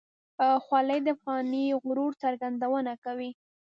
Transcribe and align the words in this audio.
خولۍ 0.63 0.99
د 1.03 1.07
افغاني 1.15 1.65
غرور 1.83 2.11
څرګندونه 2.23 2.91
کوي. 3.03 3.29